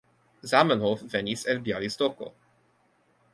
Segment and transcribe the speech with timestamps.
[0.53, 2.31] Zamenhof venis el Bjalistoko.